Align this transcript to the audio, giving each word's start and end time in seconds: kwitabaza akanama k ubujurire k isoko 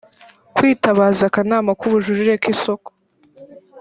kwitabaza 0.55 1.21
akanama 1.29 1.71
k 1.79 1.81
ubujurire 1.87 2.33
k 2.41 2.45
isoko 2.53 2.89